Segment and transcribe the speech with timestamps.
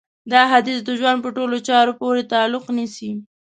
[0.31, 3.11] دا حديث د ژوند په ټولو چارو پورې تعلق نيسي.